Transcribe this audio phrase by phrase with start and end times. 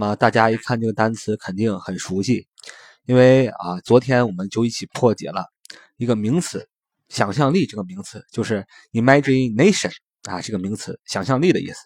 [0.00, 2.46] 那么大家一看这个单词肯定很熟悉，
[3.04, 5.46] 因为啊，昨天我们就一起破解了
[5.96, 6.68] 一个名词
[7.10, 9.90] “想象力”这个名词，就是 imagination
[10.22, 11.80] 啊，这个名词想象力的意思。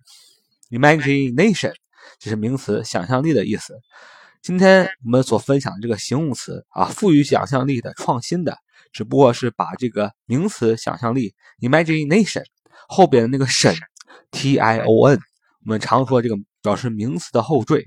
[0.69, 1.73] Imagination，
[2.19, 3.73] 这是名词，想象力的意思。
[4.41, 8.57] 今天我们所分享的这个形容词啊，富于想象力的、创新的，
[8.91, 12.43] 只不过是把这个名词想象力 imagination
[12.89, 13.73] 后边的那个神
[14.29, 15.17] t i o n，
[15.65, 17.85] 我们常说这个表示名词的后缀，